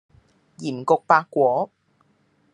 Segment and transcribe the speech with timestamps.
[0.57, 1.69] 鹽焗白果